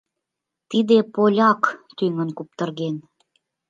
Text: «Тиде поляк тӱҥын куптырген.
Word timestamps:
«Тиде 0.69 0.97
поляк 1.13 1.61
тӱҥын 1.97 2.29
куптырген. 2.37 2.95